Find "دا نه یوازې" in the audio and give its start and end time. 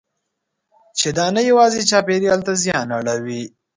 1.17-1.81